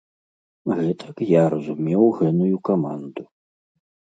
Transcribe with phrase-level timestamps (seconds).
[0.77, 3.23] Гэтак я разумеў гэную каманду.